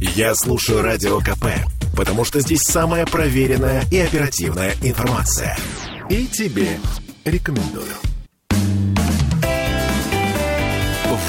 [0.00, 1.46] Я слушаю Радио КП,
[1.94, 5.56] потому что здесь самая проверенная и оперативная информация.
[6.08, 6.78] И тебе
[7.26, 7.92] рекомендую.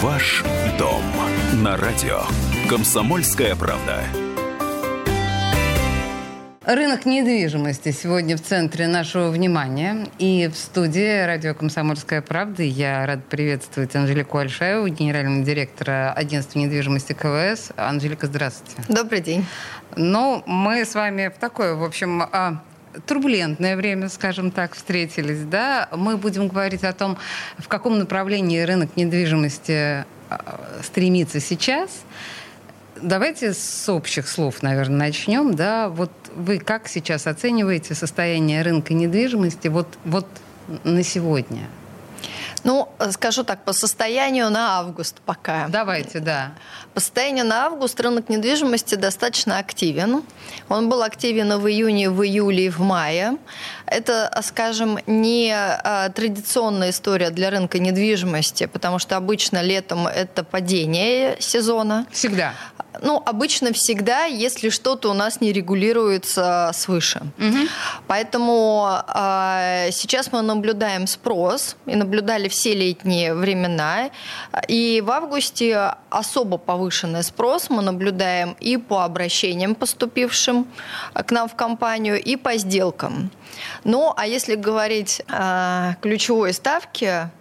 [0.02, 0.44] Ваш
[0.80, 1.04] дом
[1.62, 2.22] на радио.
[2.70, 4.04] Комсомольская правда.
[6.74, 10.08] Рынок недвижимости сегодня в центре нашего внимания.
[10.20, 17.12] И в студии радио «Комсомольская правда» я рад приветствовать Анжелику Альшаеву, генерального директора агентства недвижимости
[17.12, 17.72] КВС.
[17.76, 18.82] Анжелика, здравствуйте.
[18.88, 19.46] Добрый день.
[19.98, 22.64] Ну, мы с вами в такое, в общем, а,
[23.06, 25.90] турбулентное время, скажем так, встретились, да?
[25.92, 27.18] Мы будем говорить о том,
[27.58, 31.90] в каком направлении рынок недвижимости а, стремится сейчас–
[33.02, 35.56] Давайте с общих слов, наверное, начнем.
[35.56, 35.90] Да?
[35.90, 40.28] Вот вы как сейчас оцениваете состояние рынка недвижимости вот, вот
[40.84, 41.68] на сегодня?
[42.64, 45.68] Ну, скажу так, по состоянию на август пока.
[45.68, 46.52] Давайте, да.
[46.94, 50.24] По состоянию на август рынок недвижимости достаточно активен.
[50.70, 53.38] Он был активен в июне, в июле и в мае.
[53.86, 61.38] Это, скажем, не а, традиционная история для рынка недвижимости, потому что обычно летом это падение
[61.40, 62.06] сезона.
[62.12, 62.54] Всегда.
[63.02, 67.22] Ну, обычно всегда, если что-то у нас не регулируется свыше.
[67.38, 67.58] Угу.
[68.08, 74.12] Поэтому э, сейчас мы наблюдаем спрос и наблюдали все летние времена.
[74.68, 80.68] И в августе особо повышенный спрос мы наблюдаем и по обращениям, поступившим
[81.14, 83.32] к нам в компанию, и по сделкам.
[83.84, 87.32] Ну, а если говорить о ключевой ставке,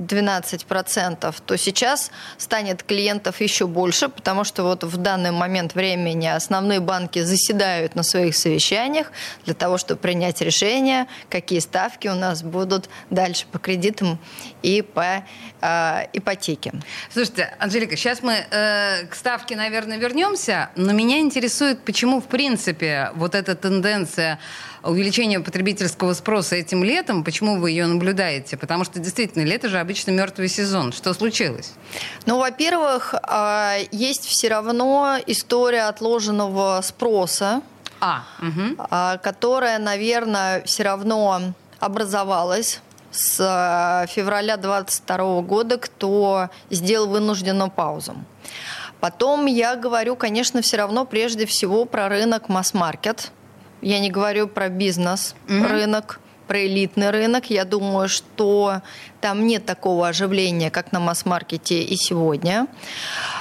[0.00, 6.80] 12%, то сейчас станет клиентов еще больше, потому что вот в данный момент времени основные
[6.80, 9.12] банки заседают на своих совещаниях
[9.44, 14.18] для того, чтобы принять решение, какие ставки у нас будут дальше по кредитам
[14.62, 15.24] и по
[15.60, 16.72] э, ипотеке.
[17.12, 23.10] Слушайте, Анжелика, сейчас мы э, к ставке, наверное, вернемся, но меня интересует, почему, в принципе,
[23.14, 24.38] вот эта тенденция
[24.82, 28.56] увеличения потребительского спроса этим летом, почему вы ее наблюдаете?
[28.56, 30.92] Потому что действительно лето же обычно мертвый сезон.
[30.92, 31.72] Что случилось?
[32.24, 37.60] Ну, во-первых, а, есть все равно история отложенного спроса,
[38.00, 38.76] а, угу.
[39.20, 41.40] которая, наверное, все равно
[41.80, 42.80] образовалась
[43.10, 48.14] с а, февраля 2022 года, кто сделал вынужденную паузу.
[49.00, 53.32] Потом я говорю, конечно, все равно прежде всего про рынок масс-маркет–
[53.82, 56.20] я не говорю про бизнес-рынок.
[56.22, 57.48] Mm-hmm про элитный рынок.
[57.48, 58.82] Я думаю, что
[59.20, 62.66] там нет такого оживления, как на масс-маркете и сегодня.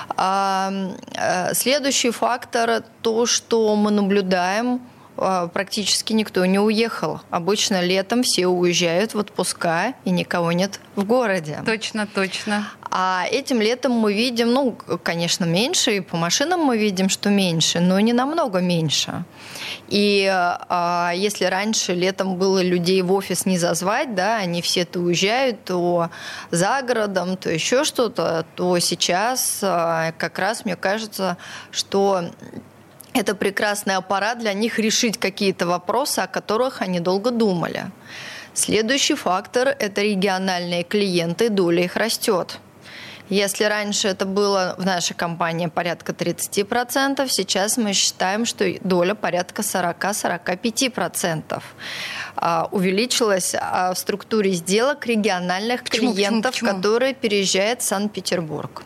[0.09, 0.71] А,
[1.15, 4.79] э, следующий фактор– то, что мы наблюдаем–
[5.53, 7.21] практически никто не уехал.
[7.29, 11.59] Обычно летом все уезжают в отпуска, и никого нет в городе.
[11.65, 12.67] Точно, точно.
[12.91, 17.79] А этим летом мы видим, ну, конечно, меньше, и по машинам мы видим, что меньше,
[17.79, 19.25] но не намного меньше.
[19.89, 25.63] И а, если раньше летом было людей в офис не зазвать, да, они все-то уезжают,
[25.65, 26.09] то
[26.49, 31.37] за городом, то еще что-то, то сейчас а, как раз мне кажется,
[31.71, 32.31] что
[33.19, 37.91] это прекрасный аппарат для них решить какие-то вопросы, о которых они долго думали.
[38.53, 42.59] Следующий фактор– это региональные клиенты, доля их растет.
[43.27, 49.61] Если раньше это было в нашей компании порядка 30%, сейчас мы считаем, что доля порядка
[49.61, 51.61] 40-45%.
[52.37, 56.81] А, увеличилась а, в структуре сделок региональных почему, клиентов, почему, почему?
[56.81, 58.83] которые переезжают в Санкт-Петербург.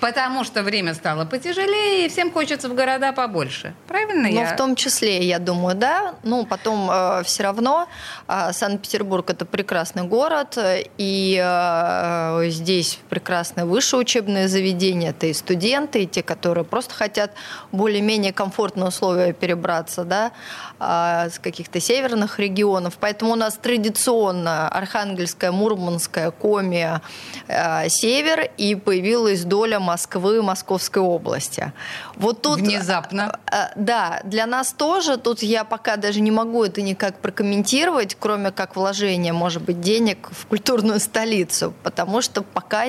[0.00, 3.74] Потому что время стало потяжелее, и всем хочется в города побольше.
[3.88, 4.46] Правильно ну, я?
[4.52, 6.14] в том числе, я думаю, да.
[6.22, 7.88] Ну, потом э, все равно
[8.28, 10.58] э, Санкт-Петербург– это прекрасный город,
[10.98, 15.10] и э, здесь прекрасное высшее учебное заведение.
[15.10, 17.30] Это и студенты, и те, которые просто хотят
[17.72, 20.32] более-менее комфортные условия перебраться, да,
[20.78, 22.98] э, с каких-то северных регионов.
[23.00, 27.00] Поэтому у нас традиционно Архангельская, Мурманская, Коми,
[27.48, 31.72] э, Север, и появилась доля Москвы, Московской области.
[32.16, 32.58] Вот тут...
[32.60, 33.38] Внезапно.
[33.46, 35.16] Э, э, да, для нас тоже.
[35.16, 40.28] Тут я пока даже не могу это никак прокомментировать, кроме как вложения, может быть, денег
[40.32, 41.72] в культурную столицу.
[41.82, 42.86] Потому что пока,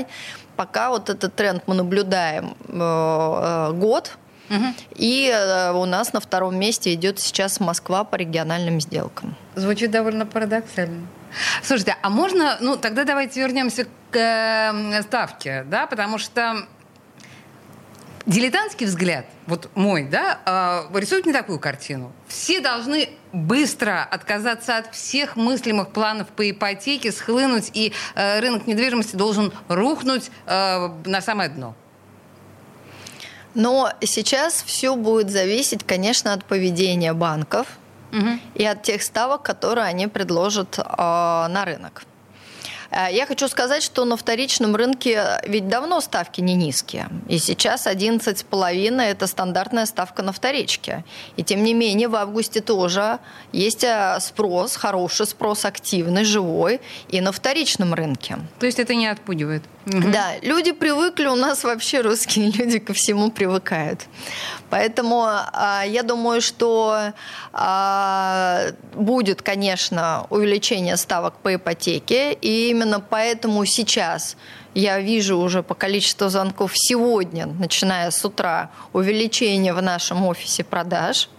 [0.56, 4.18] пока вот этот тренд мы наблюдаем э, год,
[4.50, 4.66] Угу.
[4.96, 9.36] И э, у нас на втором месте идет сейчас Москва по региональным сделкам.
[9.56, 11.08] Звучит довольно парадоксально.
[11.64, 16.66] Слушайте, а можно, ну тогда давайте вернемся к э, ставке, да, потому что
[18.28, 22.12] дилетантский взгляд, вот мой, да, э, рисует мне такую картину.
[22.28, 29.16] Все должны быстро отказаться от всех мыслимых планов по ипотеке, схлынуть, и э, рынок недвижимости
[29.16, 31.74] должен рухнуть э, на самое дно.
[33.54, 37.66] Но сейчас все будет зависеть, конечно, от поведения банков
[38.12, 38.40] угу.
[38.54, 42.04] и от тех ставок, которые они предложат э, на рынок.
[42.92, 47.10] Э, я хочу сказать, что на вторичном рынке ведь давно ставки не низкие.
[47.28, 51.04] И сейчас 11,5– это стандартная ставка на вторичке.
[51.36, 53.20] И тем не менее в августе тоже
[53.52, 56.80] есть э, спрос, хороший спрос, активный, живой
[57.10, 58.38] и на вторичном рынке.
[58.60, 59.64] То есть это не отпугивает?
[59.88, 64.02] Да, люди привыкли, у нас вообще русские люди ко всему привыкают.
[64.70, 67.14] Поэтому а, я думаю, что
[67.54, 68.64] а,
[68.94, 74.36] будет, конечно, увеличение ставок по ипотеке, и именно поэтому сейчас
[74.74, 81.30] я вижу уже по количеству звонков сегодня, начиная с утра, увеличение в нашем офисе продаж.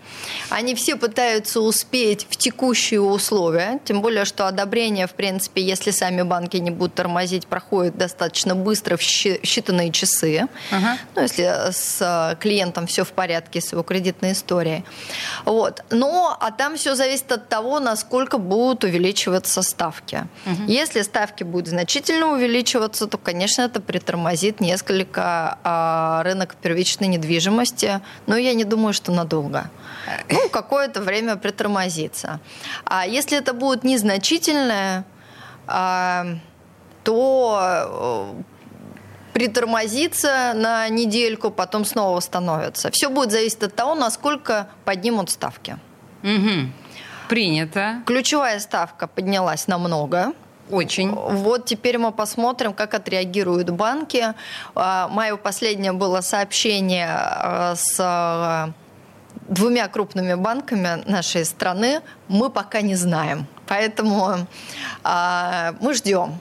[0.51, 6.23] Они все пытаются успеть в текущие условия, тем более, что одобрение, в принципе, если сами
[6.23, 10.47] банки не будут тормозить, проходит достаточно быстро в считанные часы.
[10.71, 10.97] Uh-huh.
[11.15, 14.85] Ну, если с э, клиентом все в порядке с его кредитной историей.
[15.45, 15.85] Вот.
[15.91, 20.27] Но, а там все зависит от того, насколько будут увеличиваться ставки.
[20.47, 20.67] Uh-huh.
[20.67, 28.37] Если ставки будут значительно увеличиваться, то, конечно, это притормозит несколько а, рынок первичной недвижимости, но
[28.37, 29.71] я не думаю, что надолго
[30.31, 32.41] ну, какое-то время притормозится.
[32.85, 35.05] А если это будет незначительное,
[35.67, 36.27] а,
[37.05, 38.43] то э,
[39.33, 42.91] притормозится на недельку, потом снова восстановится.
[42.91, 45.79] Все будет зависеть от того, насколько поднимут ставки.
[46.23, 46.73] Угу.
[47.29, 48.03] Принято.
[48.07, 50.33] Ключевая ставка поднялась намного.
[50.71, 51.13] Очень.
[51.13, 54.35] Вот теперь мы посмотрим, как отреагируют банки.
[54.75, 58.75] А, мое последнее было сообщение э, с
[59.49, 63.47] двумя крупными банками нашей страны мы пока не знаем.
[63.67, 64.47] Поэтому
[65.05, 66.39] э, мы ждем.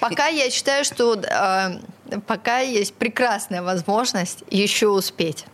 [0.00, 5.46] Пока я считаю, что э, пока есть прекрасная возможность еще успеть.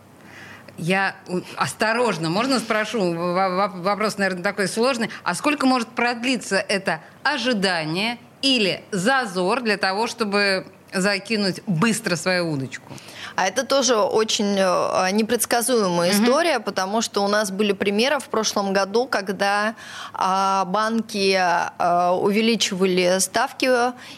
[0.77, 1.15] Я
[1.57, 5.09] осторожно, можно спрошу, вопрос, наверное, такой сложный.
[5.23, 12.91] А сколько может продлиться это ожидание или зазор для того, чтобы закинуть быстро свою удочку?
[13.35, 16.17] А это тоже очень э, непредсказуемая угу.
[16.23, 19.75] история, потому что у нас были примеры в прошлом году, когда
[20.13, 23.69] а, банки а, увеличивали ставки,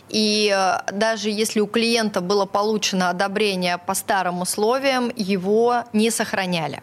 [0.09, 6.81] и а, даже если у клиента было получено одобрение по старым условиям, его не сохраняли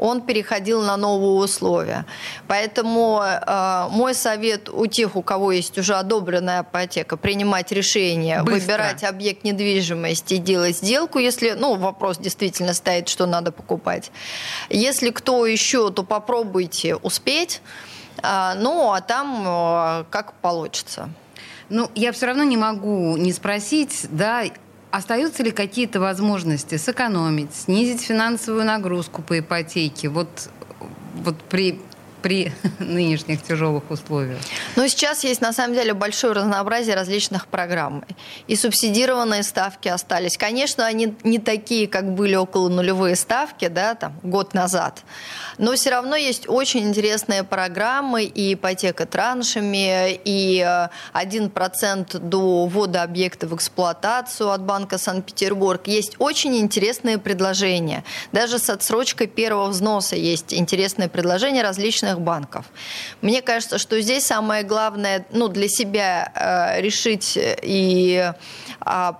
[0.00, 2.06] он переходил на новые условия.
[2.48, 8.60] Поэтому э, мой совет у тех, у кого есть уже одобренная ипотека, принимать решение, Быстро.
[8.60, 14.10] выбирать объект недвижимости и делать сделку, если, ну, вопрос действительно стоит, что надо покупать.
[14.70, 17.60] Если кто еще, то попробуйте успеть.
[18.22, 21.10] Э, ну, а там э, как получится.
[21.68, 24.44] Ну, я все равно не могу не спросить, да,
[24.90, 30.08] Остаются ли какие-то возможности сэкономить, снизить финансовую нагрузку по ипотеке?
[30.08, 30.50] Вот,
[31.14, 31.80] вот при
[32.22, 34.40] при нынешних тяжелых условиях?
[34.76, 38.04] Ну, сейчас есть, на самом деле, большое разнообразие различных программ.
[38.46, 40.36] И субсидированные ставки остались.
[40.36, 45.02] Конечно, они не такие, как были около нулевые ставки, да, там, год назад.
[45.58, 50.60] Но все равно есть очень интересные программы и ипотека траншами, и
[51.14, 55.86] 1% э, до ввода объекта в эксплуатацию от Банка Санкт-Петербург.
[55.86, 58.04] Есть очень интересные предложения.
[58.32, 62.66] Даже с отсрочкой первого взноса есть интересные предложения различных крупных банков.
[63.22, 68.32] Мне кажется, что здесь самое главное ну, для себя э, решить и
[68.86, 69.12] э,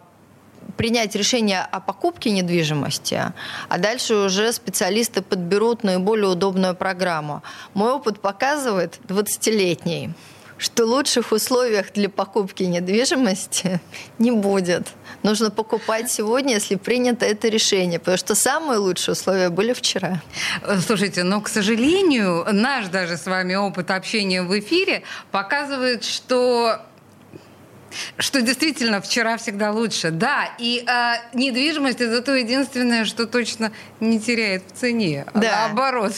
[0.77, 3.33] принять решение о покупке недвижимости,
[3.69, 7.43] а дальше уже специалисты подберут наиболее удобную программу.
[7.75, 10.11] Мой опыт показывает 20-летний
[10.61, 13.81] что лучших условиях для покупки недвижимости
[14.19, 14.89] не будет.
[15.23, 20.23] Нужно покупать сегодня, если принято это решение, потому что самые лучшие условия были вчера.
[20.87, 26.81] Слушайте, но, к сожалению, наш даже с вами опыт общения в эфире показывает, что
[28.19, 30.11] что действительно вчера всегда лучше.
[30.13, 35.27] Да, и э, недвижимость это то единственное, что точно не теряет в цене.
[35.33, 35.67] А да.
[35.67, 36.13] наоборот.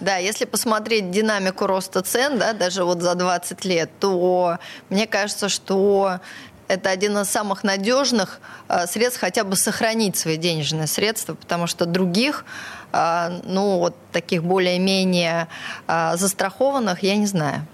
[0.00, 5.48] Да, если посмотреть динамику роста цен, да, даже вот за 20 лет, то мне кажется,
[5.48, 6.20] что
[6.68, 11.86] это один из самых надежных э, средств хотя бы сохранить свои денежные средства, потому что
[11.86, 12.44] других,
[12.92, 15.48] э, ну, вот таких более-менее
[15.86, 17.66] э, застрахованных я не знаю.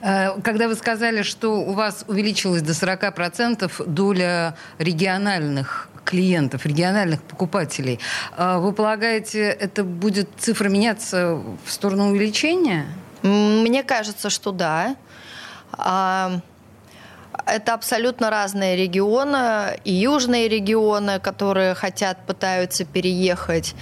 [0.00, 8.00] Когда вы сказали, что у вас увеличилась до 40% доля региональных клиентов, региональных покупателей.
[8.36, 12.86] А вы полагаете, это будет цифра меняться в сторону увеличения?
[13.22, 14.96] Мне кажется, что да.
[15.72, 16.40] А,
[17.46, 23.74] Это абсолютно разные регионы, и южные регионы, которые хотят, пытаются переехать.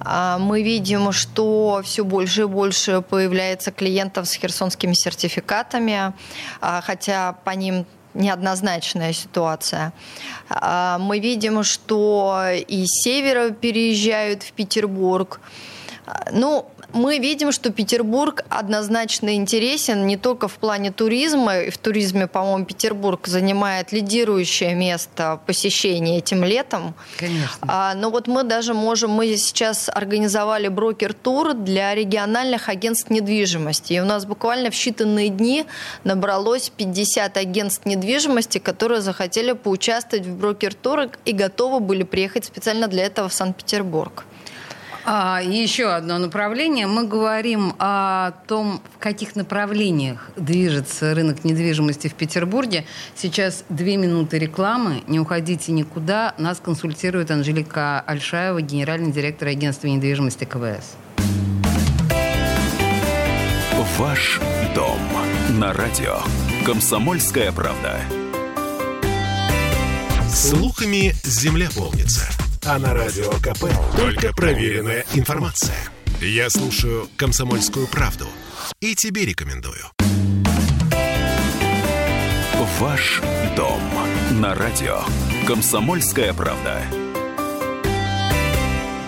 [0.00, 6.12] А, мы видим, что все больше и больше появляется клиентов с херсонскими сертификатами,
[6.60, 9.92] хотя по ним неоднозначная ситуация.
[10.48, 15.40] А, мы видим, что и с севера переезжают в Петербург.
[16.32, 21.70] Ну, мы видим, что Петербург однозначно интересен не только в плане туризма.
[21.70, 26.94] В туризме, по-моему, Петербург занимает лидирующее место посещения этим летом.
[27.16, 27.66] Конечно.
[27.68, 33.94] А, но вот мы даже можем, мы сейчас организовали брокер-тур для региональных агентств недвижимости.
[33.94, 35.66] И у нас буквально в считанные дни
[36.04, 43.04] набралось 50 агентств недвижимости, которые захотели поучаствовать в брокер-турах и готовы были приехать специально для
[43.04, 44.24] этого в Санкт-Петербург.
[45.04, 46.86] А, еще одно направление.
[46.86, 52.84] Мы говорим о том, в каких направлениях движется рынок недвижимости в Петербурге.
[53.14, 55.02] Сейчас две минуты рекламы.
[55.06, 56.34] Не уходите никуда.
[56.38, 60.96] Нас консультирует Анжелика Альшаева, генеральный директор агентства недвижимости КВС.
[64.00, 64.40] Ваш
[64.74, 64.98] дом
[65.58, 66.20] на радио.
[66.64, 68.00] Комсомольская правда.
[70.32, 72.39] Слухами земля полнится.
[72.66, 73.64] А на радио КП
[73.96, 75.76] только проверенная информация.
[76.20, 78.26] Я слушаю «Комсомольскую правду»
[78.80, 79.84] и тебе рекомендую.
[82.78, 83.22] Ваш
[83.56, 83.80] дом
[84.32, 85.00] на радио
[85.46, 86.82] «Комсомольская правда».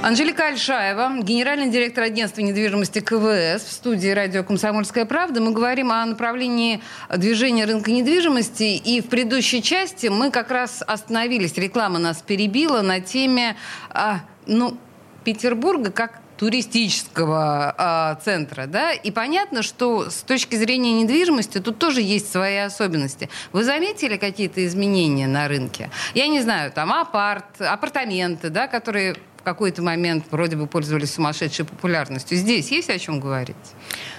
[0.02, 5.40] Анжелика Альшаева, генеральный директор агентства недвижимости КВС в студии радио «Комсомольская правда».
[5.40, 8.64] Мы говорим о направлении движения рынка недвижимости.
[8.64, 13.54] И в предыдущей части мы как раз остановились, реклама нас перебила на теме
[13.90, 14.76] а, ну,
[15.22, 22.00] Петербурга как туристического а, центра, да, и понятно, что с точки зрения недвижимости тут тоже
[22.00, 23.30] есть свои особенности.
[23.52, 25.90] Вы заметили какие-то изменения на рынке?
[26.14, 31.64] Я не знаю, там апарт, апартаменты, да, которые в какой-то момент вроде бы пользовались сумасшедшей
[31.64, 32.38] популярностью.
[32.38, 33.56] Здесь есть о чем говорить?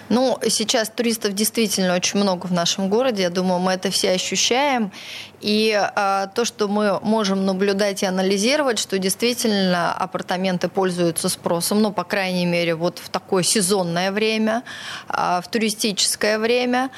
[0.09, 3.23] Ну, сейчас туристов действительно очень много в нашем городе.
[3.23, 4.91] Я думаю, мы это все ощущаем.
[5.39, 11.93] И а, то, что мы можем наблюдать и анализировать, что действительно апартаменты пользуются спросом, ну,
[11.93, 14.63] по крайней мере, вот в такое сезонное время,
[15.07, 16.89] а, в туристическое время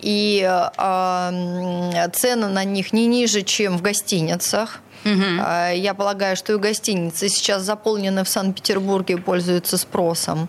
[0.00, 4.80] и э, цены на них не ниже, чем в гостиницах.
[5.04, 5.42] Угу.
[5.74, 10.48] Я полагаю, что и гостиницы сейчас заполнены в Санкт-Петербурге и пользуются спросом.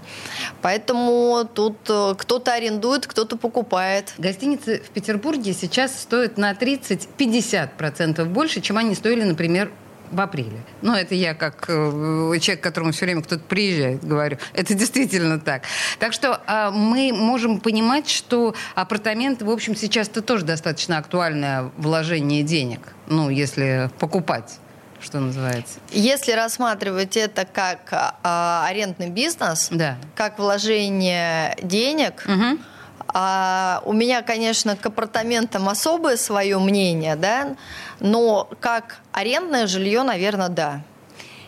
[0.61, 4.13] Поэтому тут э, кто-то арендует, кто-то покупает.
[4.17, 9.71] Гостиницы в Петербурге сейчас стоят на 30-50% больше, чем они стоили, например,
[10.13, 10.63] в апреле.
[10.81, 14.37] Ну, это я как э, человек, к которому все время кто-то приезжает, говорю.
[14.53, 15.63] Это действительно так.
[15.99, 21.71] Так что э, мы можем понимать, что апартаменты, в общем, сейчас это тоже достаточно актуальное
[21.77, 22.81] вложение денег.
[23.07, 24.59] Ну, если покупать
[25.01, 25.79] что называется.
[25.91, 29.97] Если рассматривать это как а, арендный бизнес, да.
[30.15, 32.57] как вложение денег, угу.
[33.07, 37.55] А, у меня, конечно, к апартаментам особое свое мнение, да,
[37.99, 40.81] но как арендное жилье, наверное, да.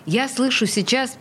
[0.05, 1.17] Я слышу сейчас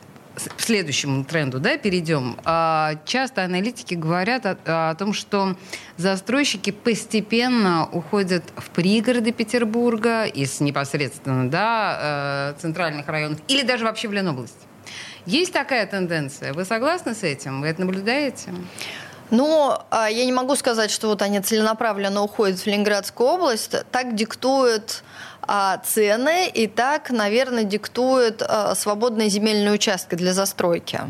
[0.56, 2.36] к следующему тренду, да, перейдем.
[2.44, 5.56] А, часто аналитики говорят о, о том, что
[5.96, 14.08] застройщики постепенно уходят в пригороды Петербурга из непосредственно, да, э, центральных районов или даже вообще
[14.08, 14.66] в Ленобласть.
[15.26, 16.52] Есть такая тенденция?
[16.52, 17.62] Вы согласны с этим?
[17.62, 18.52] Вы это наблюдаете?
[19.34, 23.74] Но а, я не могу сказать, что вот они целенаправленно уходят в Ленинградскую область.
[23.90, 25.02] Так диктуют
[25.42, 31.00] а, цены и так, наверное, диктуют а, свободные земельные участки для застройки.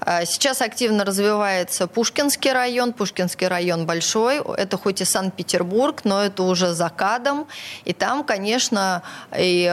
[0.00, 2.92] А, сейчас активно развивается Пушкинский район.
[2.92, 4.40] Пушкинский район большой.
[4.56, 7.48] Это хоть и Санкт-Петербург, но это уже за кадом.
[7.84, 9.02] И там, конечно,
[9.36, 9.68] и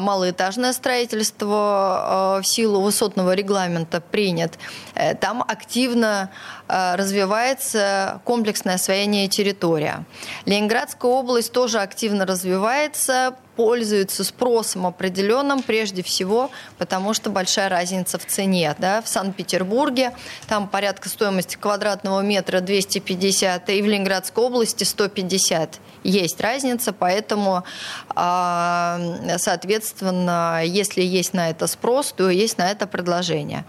[0.00, 4.58] малоэтажное строительство в силу высотного регламента принят.
[4.94, 6.30] Э, там активно
[6.72, 10.04] развивается комплексное освоение территории.
[10.46, 18.26] Ленинградская область тоже активно развивается пользуются спросом определенным, прежде всего, потому что большая разница в
[18.26, 18.74] цене.
[18.78, 19.02] Да?
[19.02, 20.12] В Санкт-Петербурге
[20.48, 25.80] там порядка стоимости квадратного метра 250, и в Ленинградской области 150.
[26.04, 27.62] Есть разница, поэтому,
[28.08, 28.98] а,
[29.36, 33.64] соответственно, если есть на это спрос, то есть на это предложение.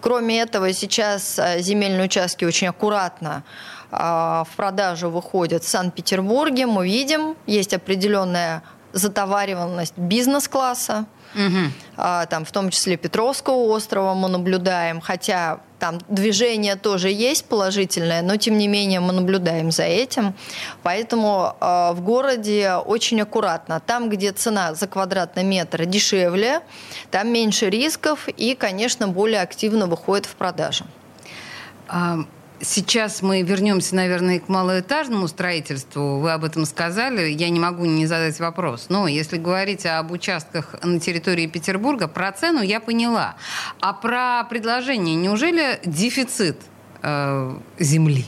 [0.00, 3.44] Кроме этого, сейчас а, земельные участки очень аккуратно
[3.90, 6.66] а, в продажу выходят в Санкт-Петербурге.
[6.66, 11.72] Мы видим, есть определенная затовариванность бизнес-класса, Угу.
[11.96, 18.22] А, там, в том числе Петровского острова мы наблюдаем, хотя там движение тоже есть положительное,
[18.22, 20.34] но тем не менее мы наблюдаем за этим.
[20.82, 23.80] Поэтому э, в городе очень аккуратно.
[23.80, 26.60] Там, где цена за квадратный метр дешевле,
[27.10, 30.84] там меньше рисков и, конечно, более активно выходит в продажу.
[32.60, 36.18] Сейчас мы вернемся, наверное, к малоэтажному строительству.
[36.20, 37.28] Вы об этом сказали.
[37.28, 38.86] Я не могу не задать вопрос.
[38.88, 43.34] Но если говорить об участках на территории Петербурга, про цену я поняла.
[43.80, 46.58] А про предложение, неужели дефицит
[47.02, 48.24] э, земли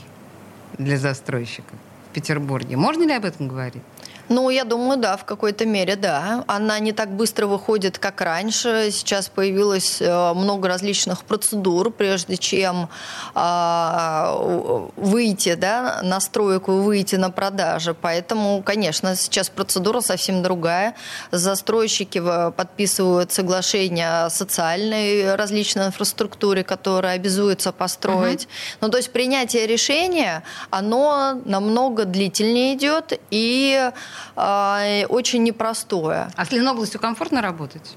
[0.77, 1.79] для застройщиков
[2.11, 2.75] в Петербурге?
[2.75, 3.81] Можно ли об этом говорить?
[4.29, 6.43] Ну, я думаю, да, в какой-то мере, да.
[6.47, 8.89] Она не так быстро выходит, как раньше.
[8.91, 12.89] Сейчас появилось э, много различных процедур, прежде чем
[13.35, 17.93] э, выйти да, на стройку, выйти на продажи.
[17.93, 20.95] Поэтому, конечно, сейчас процедура совсем другая.
[21.31, 28.43] Застройщики подписывают соглашения о социальной различной инфраструктуре, которая обязуется построить.
[28.43, 28.51] Угу.
[28.81, 33.91] Ну, то есть принятие решения, оно намного длительнее идет и э,
[34.35, 36.29] очень непростое.
[36.35, 37.95] А с Ленобластью комфортно работать?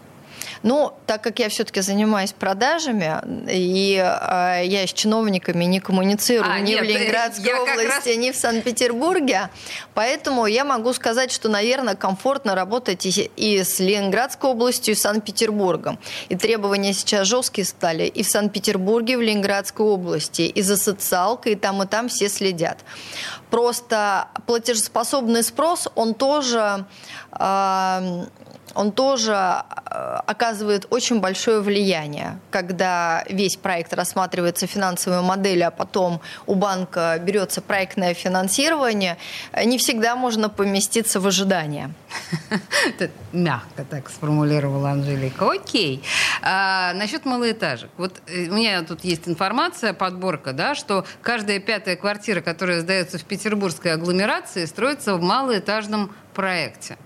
[0.63, 3.17] Ну, так как я все-таки занимаюсь продажами,
[3.51, 8.17] и э, я с чиновниками не коммуницирую а, ни нет, в Ленинградской области, раз...
[8.19, 9.49] ни в Санкт-Петербурге,
[9.95, 15.01] поэтому я могу сказать, что, наверное, комфортно работать и, и с Ленинградской областью, и с
[15.01, 15.99] Санкт-Петербургом.
[16.29, 21.53] И требования сейчас жесткие стали и в Санкт-Петербурге, и в Ленинградской области, и за социалкой,
[21.53, 22.79] и там, и там все следят.
[23.51, 26.85] Просто платежеспособный спрос, он тоже...
[27.33, 28.27] Э,
[28.75, 36.21] он тоже э, оказывает очень большое влияние, когда весь проект рассматривается финансовой моделью, а потом
[36.47, 39.17] у банка берется проектное финансирование,
[39.65, 41.93] не всегда можно поместиться в ожидание.
[43.33, 45.51] Мягко так сформулировала Анжелика.
[45.51, 46.03] Окей.
[46.43, 47.91] А, насчет малоэтажек.
[47.97, 53.19] Вот э, у меня тут есть информация, подборка, да, что каждая пятая квартира, которая сдается
[53.19, 56.97] в петербургской агломерации, строится в малоэтажном проекте.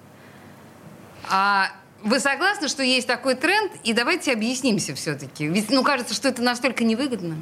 [1.30, 1.70] А
[2.02, 3.72] вы согласны, что есть такой тренд?
[3.82, 5.46] И давайте объяснимся все-таки.
[5.46, 7.36] Ведь, ну, кажется, что это настолько невыгодно.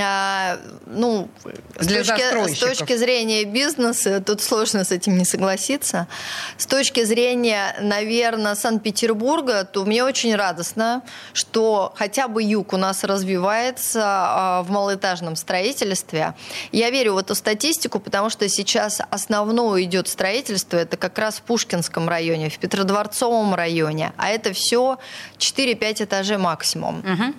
[0.00, 1.28] А, ну,
[1.78, 6.06] Для с точки, с точки зрения бизнеса, тут сложно с этим не согласиться.
[6.56, 13.04] С точки зрения, наверное, Санкт-Петербурга, то мне очень радостно, что хотя бы юг у нас
[13.04, 16.34] развивается а, в малоэтажном строительстве.
[16.72, 21.42] Я верю в эту статистику, потому что сейчас основное идет строительство, это как раз в
[21.42, 24.98] Пушкинском районе, в Петродворцовом районе, а это все
[25.38, 27.00] 4-5 этажей максимум.
[27.00, 27.34] Угу.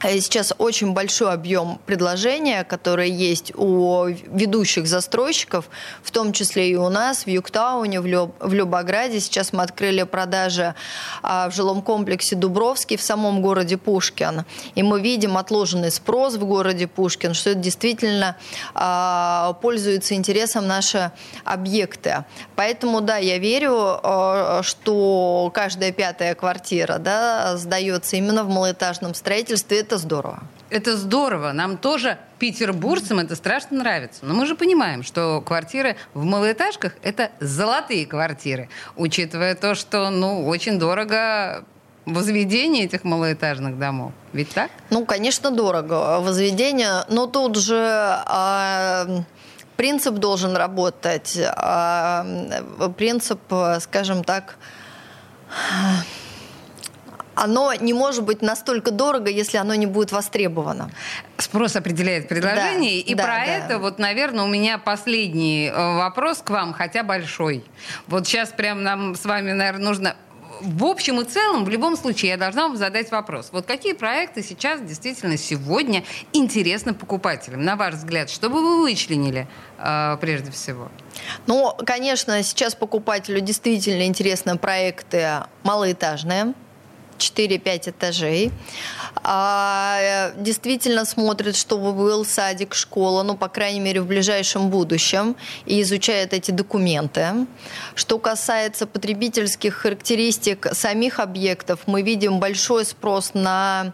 [0.00, 5.68] Сейчас очень большой объем предложения, которые есть у ведущих застройщиков,
[6.02, 9.18] в том числе и у нас, в Юктауне, в, Люб, в Любограде.
[9.18, 10.76] Сейчас мы открыли продажи
[11.22, 14.44] а, в жилом комплексе Дубровский в самом городе Пушкин.
[14.76, 18.36] И мы видим отложенный спрос в городе Пушкин, что это действительно
[18.74, 21.10] а, пользуются интересом наши
[21.44, 22.24] объекты.
[22.54, 29.87] Поэтому, да, я верю, а, что каждая пятая квартира да, сдается именно в малоэтажном строительстве
[29.88, 30.42] это здорово.
[30.68, 31.52] Это здорово.
[31.52, 34.26] Нам тоже, петербуржцам, это страшно нравится.
[34.26, 40.46] Но мы же понимаем, что квартиры в малоэтажках– это золотые квартиры, учитывая то, что ну,
[40.46, 41.64] очень дорого
[42.04, 44.12] возведение этих малоэтажных домов.
[44.34, 44.70] Ведь так?
[44.90, 49.22] Ну, конечно, дорого возведение, но тут же э,
[49.76, 51.34] принцип должен работать.
[51.38, 52.52] Э,
[52.98, 53.40] принцип,
[53.80, 54.56] скажем так,
[57.38, 60.90] оно не может быть настолько дорого, если оно не будет востребовано.
[61.36, 63.02] Спрос определяет предложение.
[63.02, 63.44] Да, и да, про да.
[63.44, 67.64] это, вот, наверное, у меня последний э, вопрос к вам, хотя большой.
[68.08, 70.16] Вот сейчас прям нам с вами, наверное, нужно
[70.60, 73.50] в общем и целом, в любом случае, я должна вам задать вопрос.
[73.52, 78.28] Вот какие проекты сейчас действительно сегодня интересны покупателям, на ваш взгляд?
[78.28, 79.46] Что бы вы вычленили
[79.78, 80.88] э, прежде всего?
[81.46, 86.54] Ну, конечно, сейчас покупателю действительно интересны проекты малоэтажные,
[87.18, 88.50] 4-5 этажей.
[89.22, 95.82] А, действительно смотрит, чтобы был садик, школа, ну, по крайней мере, в ближайшем будущем, и
[95.82, 97.46] изучает эти документы.
[97.94, 103.92] Что касается потребительских характеристик самих объектов, мы видим большой спрос на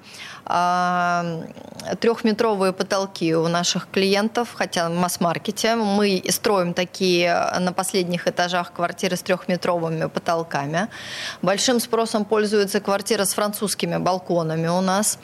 [2.00, 9.16] трехметровые потолки у наших клиентов, хотя в масс-маркете мы строим такие на последних этажах квартиры
[9.16, 10.88] с трехметровыми потолками.
[11.42, 15.18] Большим спросом пользуются квартиры с французскими балконами у нас,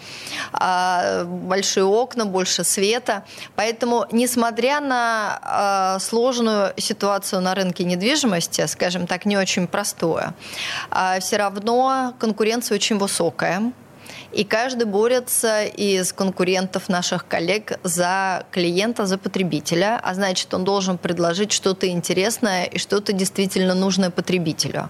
[0.53, 3.25] а, большие окна, больше света.
[3.57, 10.35] Поэтому, несмотря на а, сложную ситуацию на рынке недвижимости, скажем так, не очень простую,
[11.21, 13.73] все равно конкуренция очень высокая.
[14.33, 20.99] И каждый борется из конкурентов наших коллег за клиента, за потребителя, а значит, он должен
[20.99, 24.89] предложить что-то интересное и что-то действительно нужное потребителю.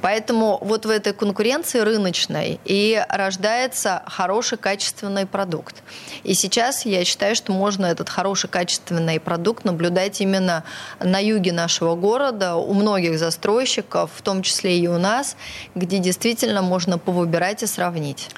[0.00, 5.82] Поэтому вот в этой конкуренции рыночной и рождается хороший качественный продукт.
[6.24, 10.64] И сейчас я считаю, что можно этот хороший качественный продукт наблюдать именно
[10.98, 15.36] на юге нашего города, у многих застройщиков, в том числе и у нас,
[15.74, 18.28] где действительно можно повыбирать и сравнить.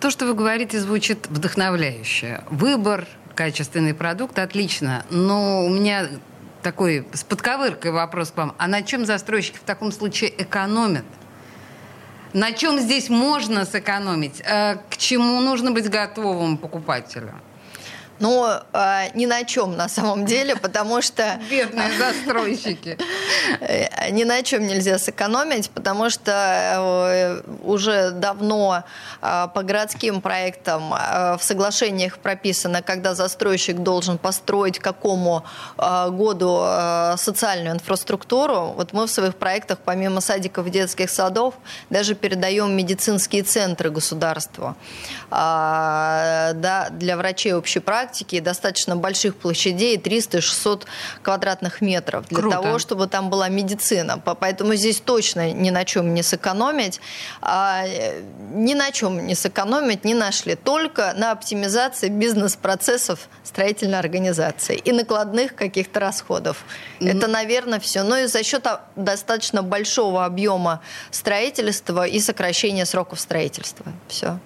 [0.00, 2.44] То, что вы говорите, звучит вдохновляюще.
[2.50, 5.04] Выбор, качественный продукт, отлично.
[5.10, 6.06] Но у меня
[6.62, 8.54] такой с подковыркой вопрос к вам.
[8.58, 11.04] А на чем застройщики в таком случае экономят?
[12.32, 14.40] На чем здесь можно сэкономить?
[14.44, 17.34] Э, к чему нужно быть готовым покупателю?
[18.20, 21.38] Ну, э, ни на чем на самом деле, потому что...
[21.50, 22.98] Бедные застройщики.
[23.60, 28.82] Э, ни на чем нельзя сэкономить, потому что э, уже давно
[29.22, 35.44] э, по городским проектам э, в соглашениях прописано, когда застройщик должен построить какому
[35.76, 36.64] году
[37.16, 38.74] социальную инфраструктуру.
[38.76, 41.54] Вот мы в своих проектах, помимо садиков и детских садов,
[41.90, 44.76] даже передаем медицинские центры государству
[45.30, 50.86] да, для врачей общей практики практике достаточно больших площадей, 300-600
[51.22, 52.56] квадратных метров, для Круто.
[52.56, 54.18] того, чтобы там была медицина.
[54.18, 57.00] Поэтому здесь точно ни на чем не сэкономить.
[57.42, 57.84] А,
[58.54, 60.54] ни на чем не сэкономить не нашли.
[60.54, 66.64] Только на оптимизации бизнес-процессов строительной организации и накладных каких-то расходов.
[67.00, 67.18] Mm-hmm.
[67.18, 68.04] Это, наверное, все.
[68.04, 68.66] Но и за счет
[68.96, 73.92] достаточно большого объема строительства и сокращения сроков строительства.
[74.08, 74.38] Все.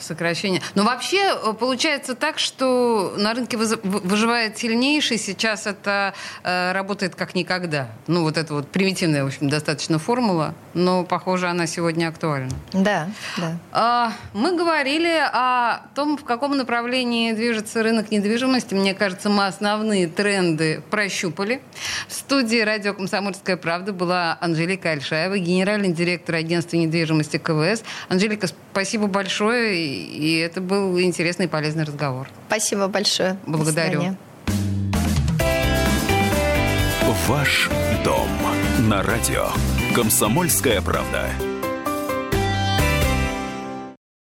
[0.00, 0.62] Сокращение.
[0.74, 5.18] Но вообще э, получается так, что на рынке выживает сильнейший.
[5.18, 7.88] Сейчас это э, работает как никогда.
[8.06, 12.50] Ну, вот это вот примитивная, в общем, достаточно формула, но, похоже, она сегодня актуальна.
[12.72, 13.58] Да, да.
[13.72, 18.74] А, мы говорили о том, в каком направлении движется рынок недвижимости.
[18.74, 21.60] Мне кажется, мы основные тренды прощупали.
[22.08, 27.82] В студии радио «Комсомольская правда» была Анжелика Альшаева, генеральный директор агентства недвижимости КВС.
[28.08, 32.28] Анжелика, спасибо большое и это был интересный и полезный разговор.
[32.48, 33.36] Спасибо большое.
[33.46, 34.16] Благодарю.
[37.28, 37.68] Ваш
[38.04, 38.28] дом
[38.88, 39.48] на радио.
[39.94, 41.28] Комсомольская правда.